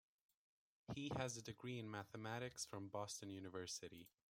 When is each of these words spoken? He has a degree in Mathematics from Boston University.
He 0.95 1.11
has 1.15 1.37
a 1.37 1.43
degree 1.43 1.77
in 1.77 1.87
Mathematics 1.91 2.65
from 2.65 2.87
Boston 2.89 3.29
University. 3.29 4.09